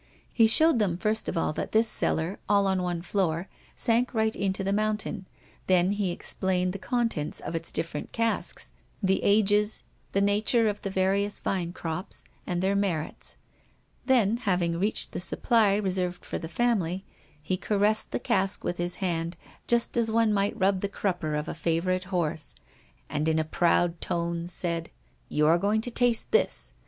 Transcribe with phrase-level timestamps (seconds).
[0.33, 4.35] He showed them first of all that this cellar, all on one floor, sank right
[4.35, 5.27] into the mountain,
[5.67, 10.89] then he explained the contents of its different casks, the ages, the nature of the
[10.89, 13.37] various vine crops, and their merits;
[14.07, 17.05] then, having reached the supply reserved for the family,
[17.39, 19.37] he caressed the cask with his hand
[19.67, 22.55] just as one might rub the crupper of a favorite horse,
[23.07, 24.89] and in a proud tone said:
[25.29, 26.73] "You are going to taste this.